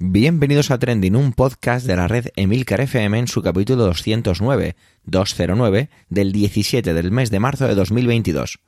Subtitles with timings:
[0.00, 4.74] Bienvenidos a Trending, un podcast de la red Emilcar FM en su capítulo 209,
[5.04, 8.58] 209 del 17 del mes de marzo de 2022.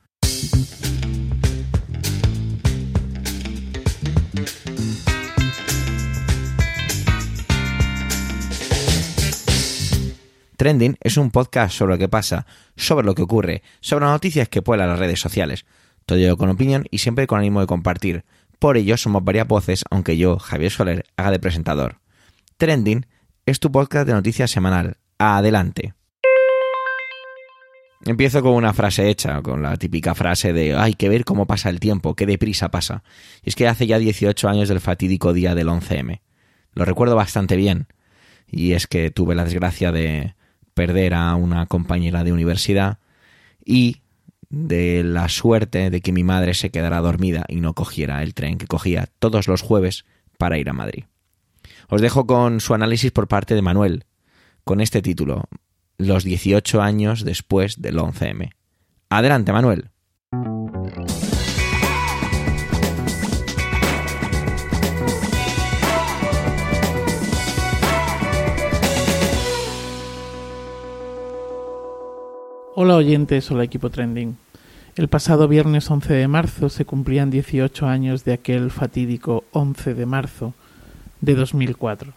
[10.56, 12.47] Trending es un podcast sobre lo que pasa,
[12.77, 15.67] sobre lo que ocurre, sobre las noticias que pueblan las redes sociales.
[16.06, 18.24] Todo ello con opinión y siempre con ánimo de compartir.
[18.59, 22.01] Por ello somos varias voces, aunque yo, Javier Soler, haga de presentador.
[22.57, 23.07] Trending
[23.45, 24.97] es tu podcast de noticias semanal.
[25.19, 25.95] Adelante.
[28.05, 31.71] Empiezo con una frase hecha, con la típica frase de hay que ver cómo pasa
[31.71, 33.03] el tiempo, qué deprisa pasa.
[33.43, 36.21] Y es que hace ya 18 años del fatídico día del 11M.
[36.73, 37.88] Lo recuerdo bastante bien.
[38.49, 40.35] Y es que tuve la desgracia de
[40.75, 42.99] perder a una compañera de universidad
[43.65, 44.02] y
[44.65, 48.56] de la suerte de que mi madre se quedara dormida y no cogiera el tren
[48.56, 50.06] que cogía todos los jueves
[50.38, 51.05] para ir a Madrid.
[51.88, 54.04] Os dejo con su análisis por parte de Manuel,
[54.65, 55.45] con este título,
[55.98, 58.51] Los 18 años después del 11M.
[59.10, 59.90] Adelante, Manuel.
[72.78, 74.36] Hola oyentes, hola equipo trending.
[74.97, 80.06] El pasado viernes 11 de marzo se cumplían 18 años de aquel fatídico 11 de
[80.06, 80.55] marzo
[81.20, 82.14] de 2004.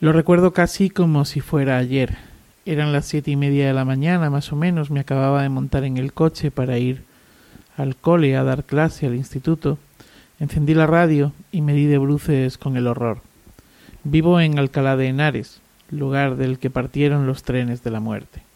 [0.00, 2.16] Lo recuerdo casi como si fuera ayer.
[2.64, 5.84] Eran las siete y media de la mañana, más o menos, me acababa de montar
[5.84, 7.04] en el coche para ir
[7.76, 9.76] al cole a dar clase al instituto.
[10.38, 13.20] Encendí la radio y me di de bruces con el horror.
[14.02, 18.49] Vivo en Alcalá de Henares, lugar del que partieron los trenes de la muerte.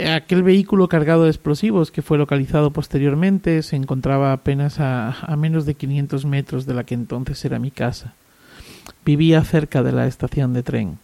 [0.00, 5.66] Aquel vehículo cargado de explosivos que fue localizado posteriormente se encontraba apenas a, a, menos
[5.66, 8.14] de 500 metros de la que entonces era mi casa.
[9.04, 10.98] Vivía cerca de la estación de tren.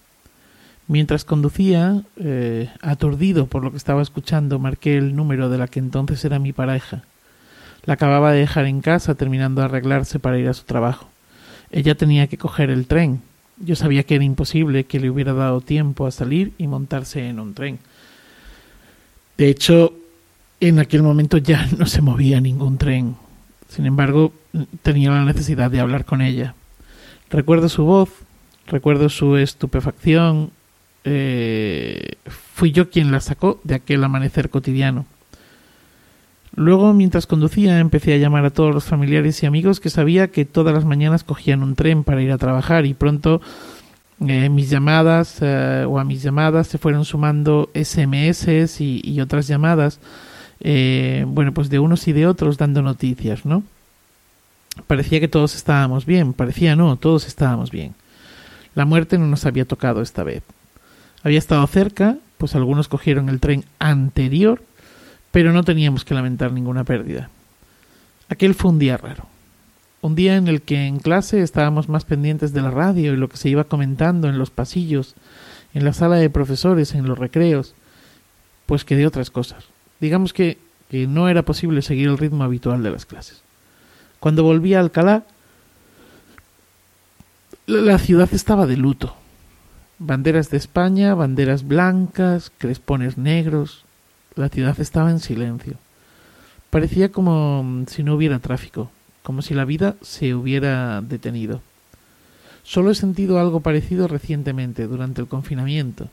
[0.86, 5.80] Mientras conducía, eh, aturdido por lo que estaba escuchando, marqué el número de la que
[5.80, 7.02] entonces era mi pareja.
[7.84, 11.08] La acababa de dejar en casa terminando de arreglarse para ir a su trabajo.
[11.70, 13.20] Ella tenía que coger el tren.
[13.58, 17.38] Yo sabía que era imposible que le hubiera dado tiempo a salir y montarse en
[17.38, 17.80] un tren
[19.38, 19.94] de hecho,
[20.60, 23.16] en aquel momento ya no se movía ningún tren.
[23.68, 24.32] Sin embargo,
[24.82, 26.54] tenía la necesidad de hablar con ella.
[27.30, 28.10] Recuerdo su voz,
[28.66, 30.50] recuerdo su estupefacción.
[31.04, 35.06] Eh, fui yo quien la sacó de aquel amanecer cotidiano.
[36.54, 40.44] Luego, mientras conducía, empecé a llamar a todos los familiares y amigos que sabía que
[40.44, 43.40] todas las mañanas cogían un tren para ir a trabajar y pronto
[44.26, 50.00] eh, mis llamadas eh, o a mis llamadas se fueron sumando SMS y, otras llamadas,
[50.60, 53.62] eh, bueno, pues de unos y de otros dando noticias, ¿no?
[54.86, 57.94] Parecía que todos estábamos bien, parecía no, todos estábamos bien.
[58.74, 60.42] La muerte no nos había tocado esta vez.
[61.22, 64.62] Había estado cerca, pues algunos cogieron el tren anterior,
[65.30, 67.28] pero no teníamos que lamentar ninguna pérdida.
[68.28, 69.37] Aquel fue un día raro
[70.00, 73.28] un día en el que en clase estábamos más pendientes de la radio y lo
[73.28, 75.14] que se iba comentando en los pasillos,
[75.74, 77.74] en la sala de profesores, en los recreos,
[78.66, 79.64] pues que de otras cosas.
[80.00, 80.58] Digamos que,
[80.90, 83.42] que no era posible seguir el ritmo habitual de las clases.
[84.20, 85.24] Cuando volví a Alcalá,
[87.66, 89.14] la ciudad estaba de luto.
[89.98, 93.84] Banderas de España, banderas blancas, crespones negros.
[94.36, 95.74] La ciudad estaba en silencio.
[96.70, 98.90] Parecía como si no hubiera tráfico,
[99.28, 101.60] como si la vida se hubiera detenido.
[102.62, 106.08] Solo he sentido algo parecido recientemente, durante el confinamiento,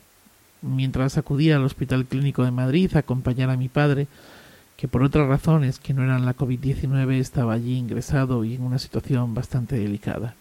[0.61, 4.07] mientras acudía al Hospital Clínico de Madrid a acompañar a mi padre,
[4.75, 8.79] que por otras razones que no eran la COVID-19 estaba allí ingresado y en una
[8.79, 10.35] situación bastante delicada.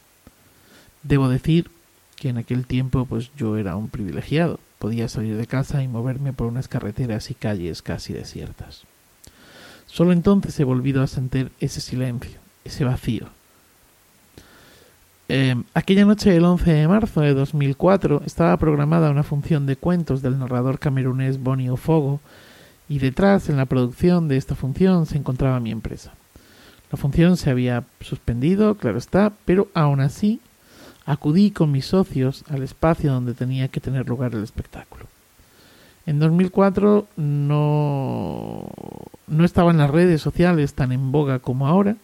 [1.05, 1.71] Debo decir
[2.17, 6.33] que en aquel tiempo pues yo era un privilegiado, podía salir de casa y moverme
[6.33, 8.83] por unas carreteras y calles casi desiertas.
[9.87, 13.29] Solo entonces he volvido a sentir ese silencio, ese vacío.
[15.29, 20.21] Eh, aquella noche del 11 de marzo de 2004 estaba programada una función de cuentos
[20.21, 22.21] del narrador camerunés Bonnie Ofogo
[22.89, 26.13] y detrás, en la producción de esta función, se encontraba mi empresa.
[26.93, 30.41] La función se había suspendido, claro está, pero aún así
[31.07, 35.07] acudí con mis socios al espacio donde tenía que tener lugar el espectáculo.
[36.07, 38.69] En 2004 no,
[39.27, 41.97] no estaba en las redes sociales tan en boga como ahora,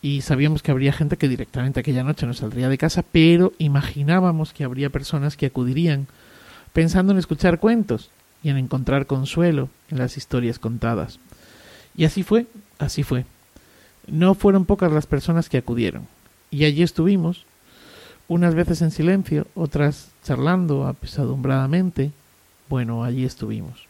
[0.00, 4.52] y sabíamos que habría gente que directamente aquella noche no saldría de casa, pero imaginábamos
[4.52, 6.06] que habría personas que acudirían
[6.72, 8.10] pensando en escuchar cuentos
[8.42, 11.18] y en encontrar consuelo en las historias contadas.
[11.96, 12.46] Y así fue,
[12.78, 13.24] así fue.
[14.06, 16.06] No fueron pocas las personas que acudieron.
[16.50, 17.44] Y allí estuvimos,
[18.28, 22.12] unas veces en silencio, otras charlando apesadumbradamente.
[22.68, 23.86] Bueno, allí estuvimos.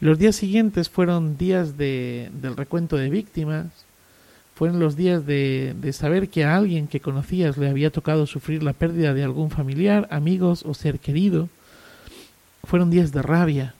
[0.00, 3.66] Los días siguientes fueron días de, del recuento de víctimas,
[4.54, 8.62] fueron los días de, de saber que a alguien que conocías le había tocado sufrir
[8.62, 11.48] la pérdida de algún familiar, amigos o ser querido.
[12.62, 13.74] Fueron días de rabia.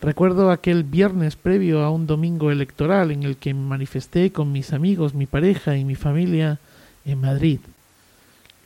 [0.00, 4.72] Recuerdo aquel viernes previo a un domingo electoral en el que me manifesté con mis
[4.72, 6.58] amigos, mi pareja y mi familia
[7.04, 7.60] en Madrid.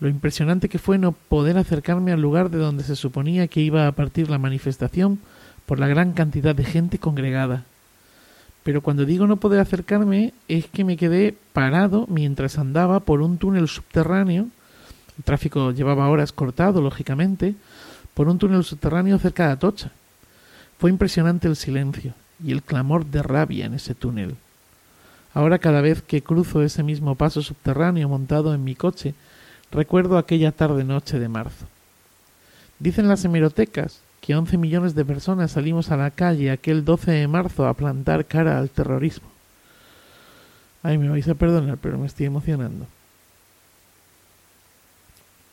[0.00, 3.86] Lo impresionante que fue no poder acercarme al lugar de donde se suponía que iba
[3.86, 5.18] a partir la manifestación
[5.66, 7.64] por la gran cantidad de gente congregada.
[8.68, 13.38] Pero cuando digo no poder acercarme es que me quedé parado mientras andaba por un
[13.38, 14.48] túnel subterráneo.
[15.16, 17.54] El tráfico llevaba horas cortado, lógicamente,
[18.12, 19.90] por un túnel subterráneo cerca de Atocha.
[20.78, 22.12] Fue impresionante el silencio
[22.44, 24.36] y el clamor de rabia en ese túnel.
[25.32, 29.14] Ahora cada vez que cruzo ese mismo paso subterráneo montado en mi coche,
[29.72, 31.64] recuerdo aquella tarde noche de marzo.
[32.78, 37.28] Dicen las hemerotecas que 11 millones de personas salimos a la calle aquel 12 de
[37.28, 39.28] marzo a plantar cara al terrorismo.
[40.82, 42.86] Ay, me vais a perdonar, pero me estoy emocionando.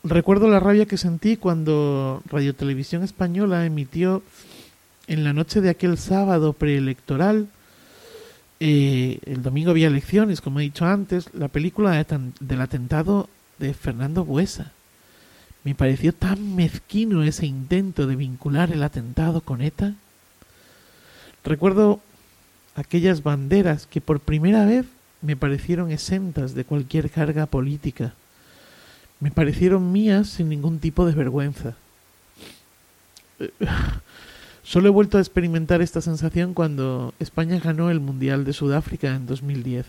[0.04, 4.22] Recuerdo la rabia que sentí cuando Radio Televisión Española emitió
[5.08, 7.48] en la noche de aquel sábado preelectoral
[8.58, 13.28] eh, el domingo había elecciones, como he dicho antes, la película de, del atentado
[13.58, 14.72] de Fernando Buesa.
[15.66, 19.94] Me pareció tan mezquino ese intento de vincular el atentado con ETA.
[21.42, 21.98] Recuerdo
[22.76, 24.86] aquellas banderas que por primera vez
[25.22, 28.14] me parecieron exentas de cualquier carga política.
[29.18, 31.74] Me parecieron mías sin ningún tipo de vergüenza.
[34.62, 39.26] Solo he vuelto a experimentar esta sensación cuando España ganó el Mundial de Sudáfrica en
[39.26, 39.84] 2010,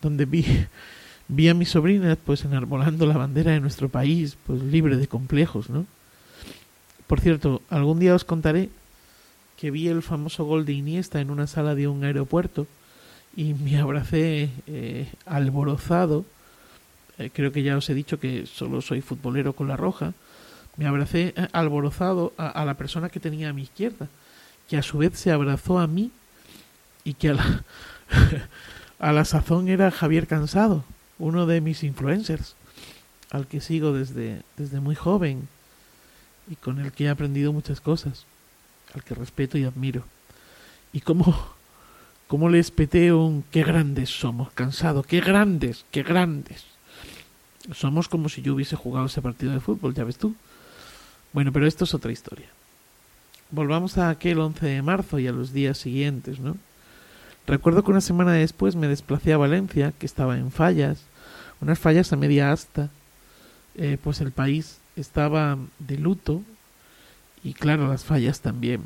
[0.00, 0.46] donde vi,
[1.28, 5.70] vi a mis sobrinas pues enarbolando la bandera de nuestro país, pues libre de complejos,
[5.70, 5.86] ¿no?
[7.06, 8.68] Por cierto, algún día os contaré
[9.56, 12.66] que vi el famoso gol de Iniesta en una sala de un aeropuerto
[13.36, 16.24] y me abracé eh, alborozado.
[17.18, 20.14] Eh, creo que ya os he dicho que solo soy futbolero con la roja
[20.76, 24.08] me abracé eh, alborozado a, la persona que tenía a mi izquierda,
[24.68, 26.10] que a su vez se abrazó a mí
[27.04, 27.64] y que a la,
[28.98, 30.84] a la sazón era Javier Cansado,
[31.18, 32.54] uno de mis influencers,
[33.30, 35.48] al que sigo desde, desde muy joven
[36.48, 38.24] y con el que he aprendido muchas cosas,
[38.94, 40.04] al que respeto y admiro.
[40.92, 41.36] Y cómo,
[42.28, 46.64] cómo les peté un qué grandes somos, cansado, qué grandes, qué grandes.
[47.74, 50.34] Somos como si yo hubiese jugado ese partido de fútbol, ya ves tú.
[51.32, 52.46] Bueno, pero esto es otra historia.
[53.50, 56.56] Volvamos a aquel 11 de marzo y a los días siguientes, ¿no?
[57.46, 61.02] Recuerdo que una semana después me desplacé a Valencia, que estaba en fallas,
[61.60, 62.90] unas fallas a media asta,
[63.76, 66.42] eh, pues el país estaba de luto
[67.44, 68.82] y claro, las fallas también.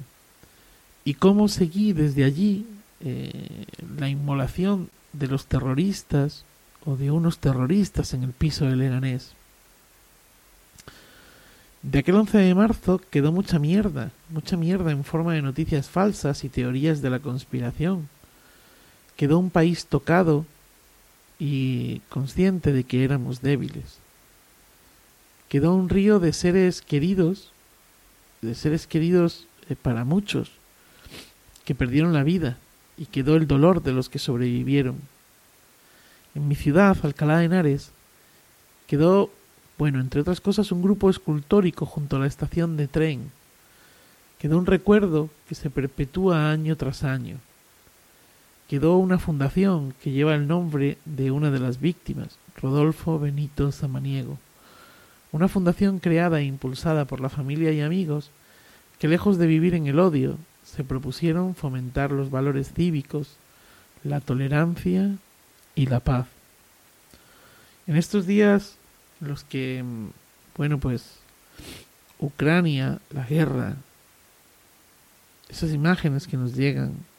[1.04, 2.66] Y cómo seguí desde allí
[3.00, 3.64] eh,
[3.98, 6.44] la inmolación de los terroristas
[6.84, 9.32] o de unos terroristas en el piso de Leganés.
[11.82, 16.44] De aquel 11 de marzo quedó mucha mierda, mucha mierda en forma de noticias falsas
[16.44, 18.08] y teorías de la conspiración.
[19.20, 20.46] Quedó un país tocado
[21.38, 23.98] y consciente de que éramos débiles.
[25.50, 27.52] Quedó un río de seres queridos,
[28.40, 30.52] de seres queridos eh, para muchos,
[31.66, 32.56] que perdieron la vida
[32.96, 34.96] y quedó el dolor de los que sobrevivieron.
[36.34, 37.90] En mi ciudad, Alcalá de Henares,
[38.86, 39.30] quedó
[39.76, 43.30] bueno, entre otras cosas, un grupo escultórico junto a la estación de tren.
[44.38, 47.36] Quedó un recuerdo que se perpetúa año tras año.
[48.70, 54.38] Quedó una fundación que lleva el nombre de una de las víctimas, Rodolfo Benito Samaniego.
[55.32, 58.30] Una fundación creada e impulsada por la familia y amigos
[59.00, 63.38] que lejos de vivir en el odio, se propusieron fomentar los valores cívicos,
[64.04, 65.16] la tolerancia
[65.74, 66.28] y la paz.
[67.88, 68.76] En estos días
[69.18, 69.82] los que,
[70.56, 71.16] bueno, pues
[72.20, 73.74] Ucrania, la guerra,
[75.48, 77.09] esas imágenes que nos llegan,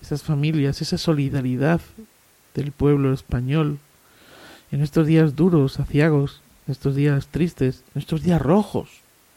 [0.00, 1.80] esas familias, esa solidaridad
[2.54, 3.78] del pueblo español,
[4.70, 8.88] en estos días duros, aciagos, en estos días tristes, estos días rojos,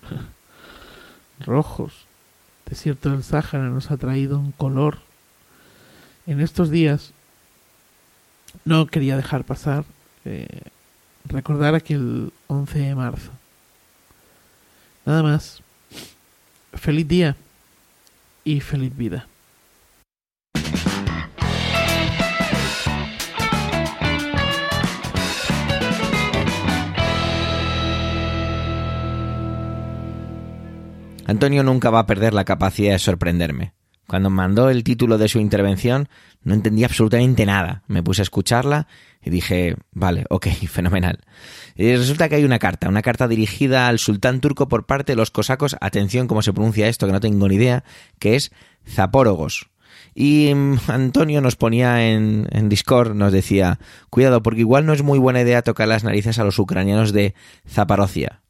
[1.39, 2.05] rojos,
[2.65, 4.99] desierto del Sáhara nos ha traído un color.
[6.27, 7.11] En estos días
[8.65, 9.83] no quería dejar pasar
[10.25, 10.61] eh,
[11.25, 13.31] recordar aquel 11 de marzo.
[15.05, 15.61] Nada más.
[16.73, 17.35] Feliz día
[18.43, 19.27] y feliz vida.
[31.25, 33.73] Antonio nunca va a perder la capacidad de sorprenderme.
[34.07, 36.09] Cuando mandó el título de su intervención
[36.43, 37.83] no entendí absolutamente nada.
[37.87, 38.87] Me puse a escucharla
[39.23, 41.19] y dije, vale, ok, fenomenal.
[41.75, 45.15] Y resulta que hay una carta, una carta dirigida al sultán turco por parte de
[45.15, 47.83] los cosacos, atención cómo se pronuncia esto, que no tengo ni idea,
[48.19, 48.51] que es
[48.85, 49.69] Zapórogos.
[50.13, 55.03] Y mm, Antonio nos ponía en, en, Discord, nos decía, cuidado, porque igual no es
[55.03, 57.33] muy buena idea tocar las narices a los ucranianos de
[57.65, 58.41] Zaparocia.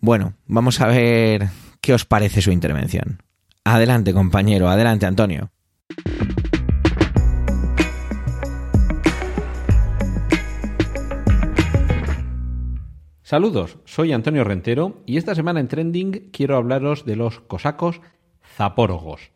[0.00, 1.48] Bueno, vamos a ver
[1.86, 3.22] qué os parece su intervención.
[3.62, 5.52] Adelante, compañero, adelante, Antonio.
[13.22, 18.00] Saludos, soy Antonio Rentero y esta semana en Trending quiero hablaros de los cosacos
[18.56, 19.30] zapórogos.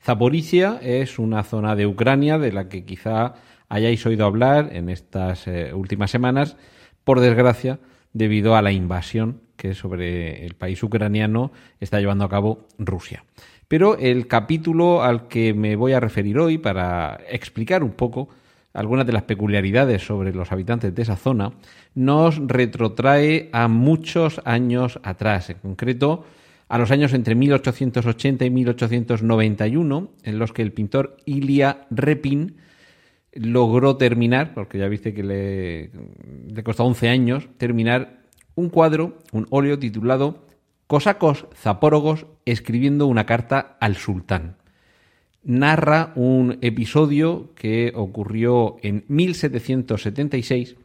[0.00, 3.34] Zaporizhia es una zona de Ucrania de la que quizá
[3.68, 6.56] hayáis oído hablar en estas eh, últimas semanas,
[7.02, 7.80] por desgracia,
[8.12, 13.24] debido a la invasión que sobre el país ucraniano está llevando a cabo Rusia.
[13.68, 18.30] Pero el capítulo al que me voy a referir hoy para explicar un poco
[18.72, 21.52] algunas de las peculiaridades sobre los habitantes de esa zona,
[21.94, 26.24] nos retrotrae a muchos años atrás, en concreto
[26.68, 32.56] a los años entre 1880 y 1891, en los que el pintor Ilya Repin
[33.34, 35.90] logró terminar, porque ya viste que le,
[36.48, 38.19] le costó 11 años, terminar
[38.60, 40.44] un cuadro, un óleo titulado
[40.86, 44.56] Cosacos zapórogos escribiendo una carta al sultán.
[45.42, 50.76] Narra un episodio que ocurrió en 1776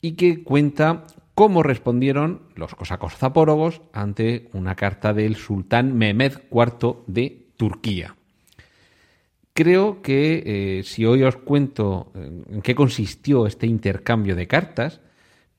[0.00, 1.04] y que cuenta
[1.34, 8.16] cómo respondieron los cosacos zapórogos ante una carta del sultán Mehmed IV de Turquía.
[9.52, 10.42] Creo que
[10.78, 15.00] eh, si hoy os cuento en qué consistió este intercambio de cartas,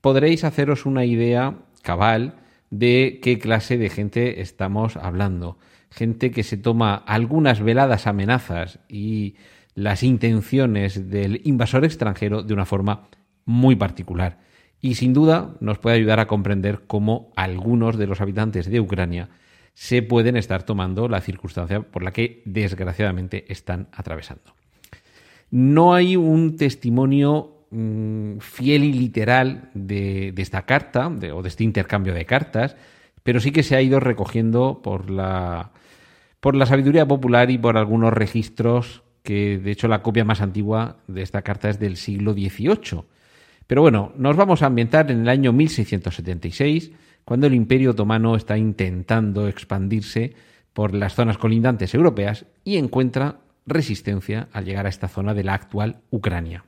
[0.00, 2.34] podréis haceros una idea cabal
[2.70, 5.58] de qué clase de gente estamos hablando.
[5.90, 9.36] Gente que se toma algunas veladas amenazas y
[9.74, 13.08] las intenciones del invasor extranjero de una forma
[13.44, 14.40] muy particular.
[14.80, 19.28] Y sin duda nos puede ayudar a comprender cómo algunos de los habitantes de Ucrania
[19.74, 24.54] se pueden estar tomando la circunstancia por la que desgraciadamente están atravesando.
[25.50, 32.14] No hay un testimonio Mm, fiel y literal de, esta carta o de este intercambio
[32.14, 32.76] de cartas,
[33.24, 35.72] pero sí que se ha ido recogiendo por la,
[36.38, 40.98] por la sabiduría popular y por algunos registros que de hecho la copia más antigua
[41.08, 43.02] de esta carta es del siglo XVIII.
[43.66, 46.92] Pero bueno, nos vamos a ambientar en el año 1676,
[47.24, 50.34] cuando el Imperio Otomano está intentando expandirse
[50.72, 55.54] por las zonas colindantes europeas y encuentra resistencia al llegar a esta zona de la
[55.54, 56.64] actual Ucrania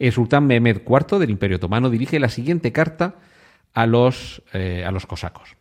[0.00, 3.16] el sultán Mehmed IV del Imperio Otomano dirige la siguiente carta
[3.74, 5.56] a los, eh, a los cosacos.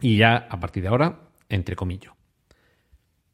[0.00, 2.12] Y ya a partir de ahora, entre comillas.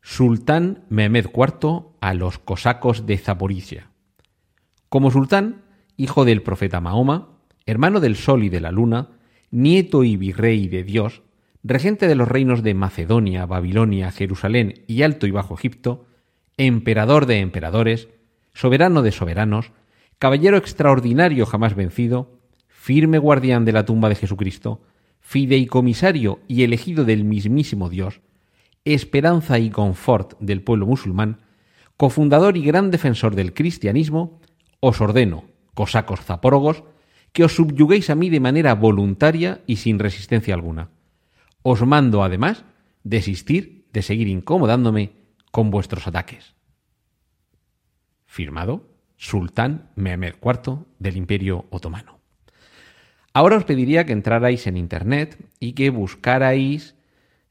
[0.01, 3.91] Sultán Mehmed IV a los cosacos de Zaporizhia.
[4.89, 5.63] Como sultán,
[5.97, 9.11] hijo del profeta Mahoma, hermano del sol y de la luna,
[9.51, 11.23] nieto y virrey de Dios,
[11.63, 16.07] regente de los reinos de Macedonia, Babilonia, Jerusalén y Alto y Bajo Egipto,
[16.57, 18.09] emperador de emperadores,
[18.55, 19.73] soberano de soberanos,
[20.23, 22.39] caballero extraordinario jamás vencido,
[22.69, 24.81] firme guardián de la tumba de Jesucristo,
[25.19, 28.21] fideicomisario y elegido del mismísimo Dios,
[28.85, 31.41] esperanza y confort del pueblo musulmán,
[31.97, 34.39] cofundador y gran defensor del cristianismo,
[34.79, 35.43] os ordeno,
[35.75, 36.85] cosacos zapórogos,
[37.33, 40.91] que os subyuguéis a mí de manera voluntaria y sin resistencia alguna.
[41.63, 42.65] Os mando, además,
[43.03, 45.15] desistir de seguir incomodándome
[45.51, 46.55] con vuestros ataques.
[48.25, 48.92] Firmado
[49.23, 52.19] sultán Mehmed IV del Imperio Otomano.
[53.33, 56.97] Ahora os pediría que entrarais en Internet y que buscarais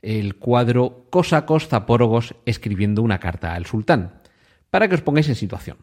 [0.01, 4.19] el cuadro Cosacos Zapórogos escribiendo una carta al sultán,
[4.69, 5.77] para que os pongáis en situación.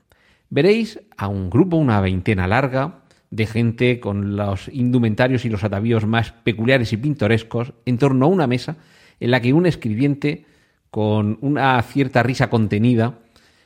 [0.50, 6.04] Veréis a un grupo, una veintena larga, de gente con los indumentarios y los atavíos
[6.07, 8.76] más peculiares y pintorescos en torno a una mesa
[9.21, 10.45] en la que un escribiente,
[10.90, 13.21] con una cierta risa contenida,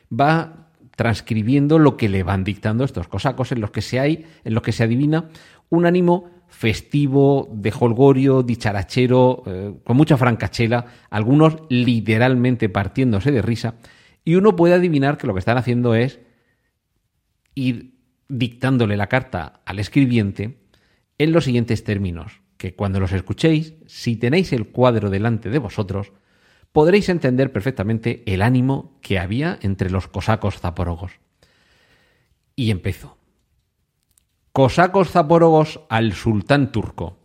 [0.09, 0.62] va
[0.97, 4.63] transcribiendo lo que le van dictando estos cosacos en los que se hay, en los
[4.63, 5.29] que se adivina
[5.71, 13.77] un ánimo festivo, de holgorio, dicharachero, eh, con mucha francachela, algunos literalmente partiéndose de risa,
[14.25, 16.21] y uno puede adivinar que lo que están haciendo es
[17.55, 17.95] ir
[18.29, 20.59] dictándole la carta al escribiente
[21.19, 26.13] en los siguientes términos, que cuando los escuchéis, si tenéis el cuadro delante de vosotros,
[26.73, 31.13] podréis entender perfectamente el ánimo que había entre los cosacos zaporogos.
[32.57, 33.19] Y empezó.
[34.53, 37.19] Cosacos zaporogos al sultán turco.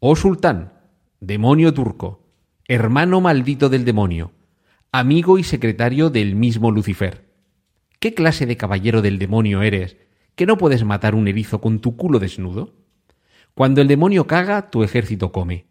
[0.00, 0.74] Oh sultán,
[1.20, 2.28] demonio turco,
[2.68, 4.32] hermano maldito del demonio,
[4.92, 7.26] amigo y secretario del mismo Lucifer.
[7.98, 9.96] ¿Qué clase de caballero del demonio eres
[10.34, 12.74] que no puedes matar un erizo con tu culo desnudo?
[13.54, 15.64] Cuando el demonio caga, tu ejército come.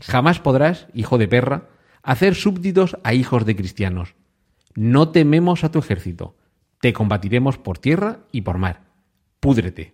[0.00, 1.68] Jamás podrás, hijo de perra,
[2.08, 4.14] hacer súbditos a hijos de cristianos.
[4.74, 6.38] No tememos a tu ejército.
[6.80, 8.80] Te combatiremos por tierra y por mar.
[9.40, 9.92] Púdrete.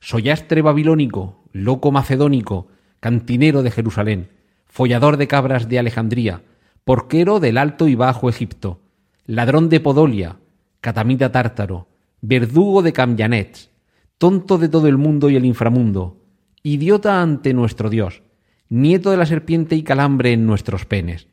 [0.00, 2.66] Soyastre babilónico, loco macedónico,
[2.98, 4.30] cantinero de Jerusalén,
[4.66, 6.42] follador de cabras de Alejandría,
[6.82, 8.80] porquero del Alto y Bajo Egipto,
[9.24, 10.38] ladrón de Podolia,
[10.80, 11.86] catamita tártaro,
[12.22, 13.70] verdugo de Camjanets,
[14.18, 16.24] tonto de todo el mundo y el inframundo,
[16.64, 18.24] idiota ante nuestro Dios,
[18.68, 21.28] nieto de la serpiente y calambre en nuestros penes,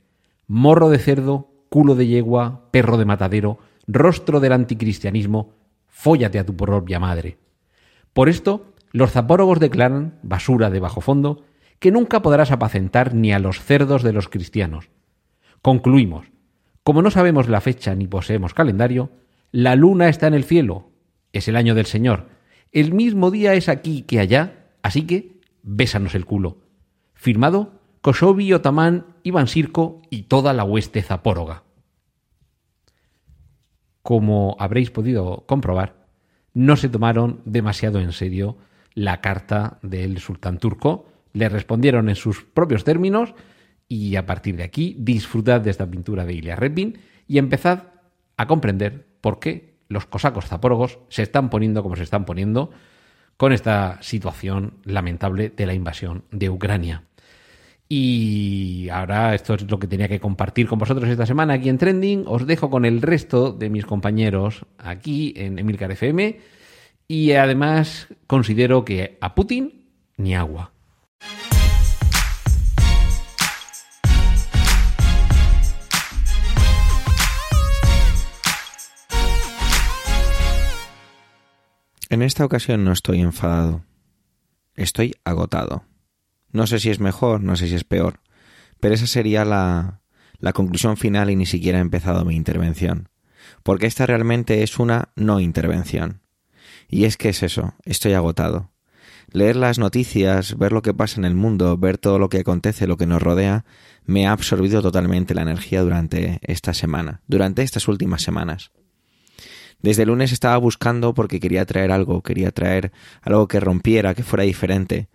[0.54, 3.58] morro de cerdo, culo de yegua, perro de matadero,
[3.88, 5.56] rostro del anticristianismo,
[5.88, 7.40] fóllate a tu propia madre.
[8.14, 11.44] Por esto, los zapórogos declaran, basura de bajo fondo,
[11.80, 14.92] que nunca podrás apacentar ni a los cerdos de los cristianos.
[15.64, 16.28] Concluimos.
[16.84, 19.10] Como no sabemos la fecha ni poseemos calendario,
[19.52, 20.92] la luna está en el cielo,
[21.32, 22.30] es el año del Señor.
[22.72, 26.60] El mismo día es aquí que allá, así que bésanos el culo.
[27.16, 31.64] Firmado Koshobi, Otamán, Iván Sirko y toda la hueste zapóroga.
[34.02, 36.06] Como habréis podido comprobar,
[36.54, 38.58] no se tomaron demasiado en serio
[38.94, 43.36] la carta del sultán turco, le respondieron en sus propios términos
[43.88, 47.94] y a partir de aquí disfrutad de esta pintura de Ilya Repin y empezad
[48.36, 52.70] a comprender por qué los cosacos zapórogos se están poniendo como se están poniendo
[53.38, 57.06] con esta situación lamentable de la invasión de Ucrania.
[57.96, 61.78] Y ahora esto es lo que tenía que compartir con vosotros esta semana aquí en
[61.78, 62.24] Trending.
[62.26, 66.40] Os dejo con el resto de mis compañeros aquí en Emilcar FM.
[67.08, 70.72] Y además considero que a Putin ni agua.
[82.10, 83.84] En esta ocasión no estoy enfadado.
[84.76, 85.84] Estoy agotado.
[86.54, 88.20] No sé si es mejor, no sé si es peor,
[88.80, 90.02] pero esa sería la,
[90.40, 93.10] la conclusión final y ni siquiera he empezado mi intervención,
[93.64, 96.22] porque esta realmente es una no intervención.
[96.88, 98.72] Y es que es eso, estoy agotado.
[99.32, 102.86] Leer las noticias, ver lo que pasa en el mundo, ver todo lo que acontece,
[102.86, 103.66] lo que nos rodea,
[104.06, 108.72] me ha absorbido totalmente la energía durante esta semana, durante estas últimas semanas.
[109.82, 114.24] Desde el lunes estaba buscando porque quería traer algo, quería traer algo que rompiera, que
[114.24, 115.10] fuera diferente,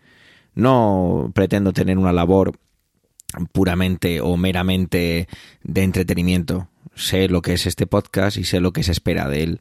[0.59, 2.59] no pretendo tener una labor
[3.53, 5.29] puramente o meramente
[5.63, 6.69] de entretenimiento.
[6.97, 9.61] Sé lo que es este podcast y sé lo que se espera de él.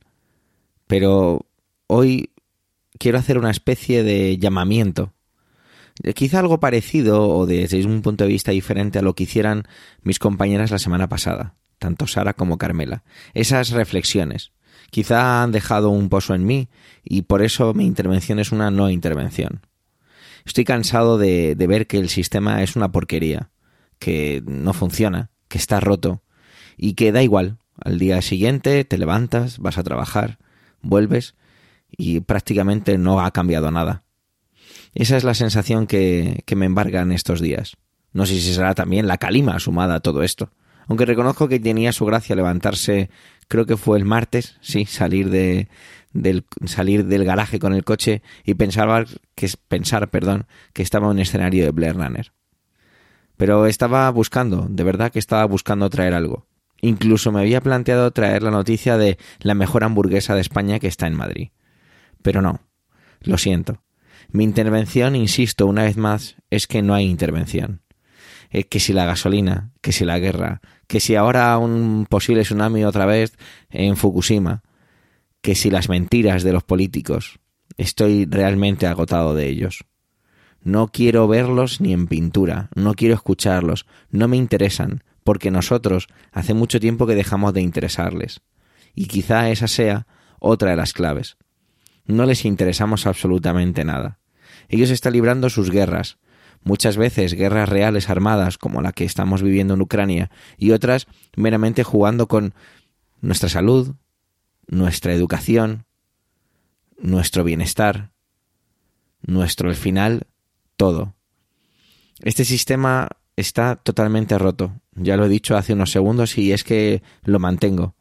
[0.88, 1.46] Pero
[1.86, 2.32] hoy
[2.98, 5.14] quiero hacer una especie de llamamiento.
[6.16, 9.68] Quizá algo parecido o desde un punto de vista diferente a lo que hicieran
[10.02, 13.04] mis compañeras la semana pasada, tanto Sara como Carmela.
[13.36, 14.52] Esas reflexiones.
[14.90, 16.70] Quizá han dejado un pozo en mí
[17.04, 19.62] y por eso mi intervención es una no intervención.
[20.48, 23.50] Estoy cansado de, ver que el sistema es una porquería,
[24.00, 26.24] que no funciona, que está roto
[26.78, 27.58] y que da igual.
[27.84, 30.40] Al día siguiente te levantas, vas a trabajar,
[30.82, 31.36] vuelves
[31.92, 34.06] y prácticamente no ha cambiado nada.
[34.94, 37.76] Esa es la sensación que, que me embarga en estos días.
[38.14, 40.50] No sé si será también la calima sumada a todo esto.
[40.88, 43.10] Aunque reconozco que tenía su gracia levantarse,
[43.50, 45.68] creo que fue el martes, sí, salir de,
[46.22, 51.12] del salir del garaje con el coche y pensar que pensar, perdón, que estaba en
[51.12, 52.32] un escenario de Blair Runner.
[53.38, 56.48] Pero estaba buscando, de verdad que estaba buscando traer algo.
[56.82, 61.08] Incluso me había planteado traer la noticia de la mejor hamburguesa de España que está
[61.08, 61.50] en Madrid.
[62.22, 62.62] Pero no,
[63.22, 63.84] lo siento.
[64.30, 67.82] Mi intervención, insisto una vez más, es que no hay intervención.
[68.50, 72.86] Es que si la gasolina, que si la guerra, que si ahora un posible tsunami
[72.86, 73.38] otra vez
[73.70, 74.64] en Fukushima,
[75.48, 77.40] que si las mentiras de los políticos.
[77.78, 79.86] Estoy realmente agotado de ellos.
[80.62, 86.54] No quiero verlos ni en pintura, no quiero escucharlos, no me interesan, porque nosotros hace
[86.54, 88.42] mucho tiempo que dejamos de interesarles.
[88.94, 90.06] Y quizá esa sea
[90.40, 91.38] otra de las claves.
[92.04, 94.20] No les interesamos absolutamente nada.
[94.68, 96.18] Ellos están librando sus guerras,
[96.62, 101.08] muchas veces guerras reales armadas como la que estamos viviendo en Ucrania, y otras
[101.38, 102.54] meramente jugando con
[103.22, 103.96] nuestra salud,
[104.68, 105.86] nuestra educación,
[106.98, 108.12] nuestro bienestar,
[109.22, 110.28] nuestro, al final,
[110.76, 111.16] todo.
[112.20, 114.82] Este sistema está totalmente roto.
[114.94, 117.96] Ya lo he dicho hace unos segundos y es que lo mantengo.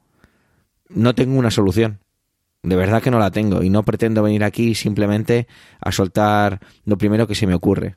[0.88, 2.00] No tengo una solución.
[2.62, 5.46] De verdad que no la tengo y no pretendo venir aquí simplemente
[5.80, 7.96] a soltar lo primero que se me ocurre.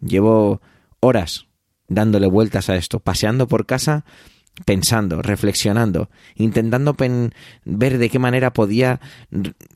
[0.00, 0.60] Llevo
[0.98, 1.46] horas,
[1.88, 4.04] dándole vueltas a esto, paseando por casa,
[4.64, 6.96] pensando, reflexionando, intentando
[7.64, 9.00] ver de qué manera podía,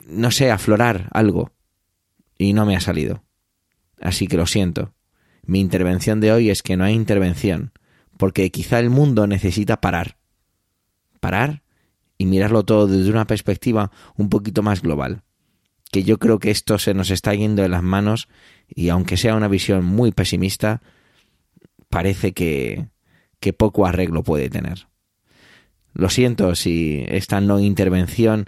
[0.07, 1.51] no sé, aflorar algo.
[2.37, 3.23] Y no me ha salido.
[3.99, 4.93] Así que lo siento.
[5.43, 7.71] Mi intervención de hoy es que no hay intervención,
[8.17, 10.17] porque quizá el mundo necesita parar.
[11.19, 11.63] Parar
[12.17, 15.23] y mirarlo todo desde una perspectiva un poquito más global.
[15.91, 18.27] Que yo creo que esto se nos está yendo de las manos
[18.67, 20.81] y aunque sea una visión muy pesimista,
[21.89, 22.87] parece que,
[23.39, 24.87] que poco arreglo puede tener.
[25.93, 28.45] Lo siento si esta no intervención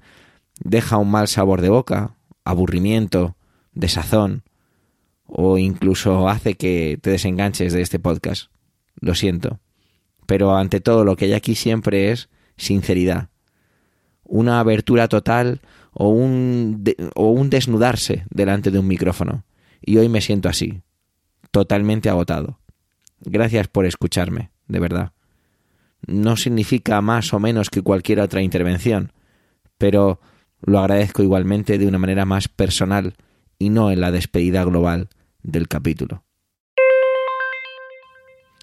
[0.59, 3.35] deja un mal sabor de boca, aburrimiento,
[3.73, 4.43] desazón,
[5.25, 8.51] o incluso hace que te desenganches de este podcast.
[8.99, 9.59] Lo siento.
[10.25, 13.29] Pero ante todo lo que hay aquí siempre es sinceridad.
[14.23, 16.83] Una abertura total o un,
[17.15, 19.43] o un desnudarse delante de un micrófono.
[19.81, 20.81] Y hoy me siento así,
[21.51, 22.59] totalmente agotado.
[23.21, 25.11] Gracias por escucharme, de verdad.
[26.07, 29.11] No significa más o menos que cualquier otra intervención,
[29.77, 30.21] pero
[30.61, 33.15] lo agradezco igualmente de una manera más personal
[33.57, 35.09] y no en la despedida global
[35.43, 36.23] del capítulo.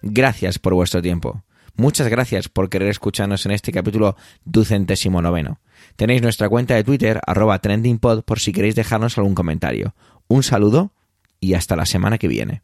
[0.01, 1.43] Gracias por vuestro tiempo.
[1.75, 4.15] Muchas gracias por querer escucharnos en este capítulo
[4.45, 5.59] ducentésimo noveno.
[5.95, 9.93] Tenéis nuestra cuenta de Twitter, arroba trendingpod, por si queréis dejarnos algún comentario.
[10.27, 10.91] Un saludo
[11.39, 12.63] y hasta la semana que viene.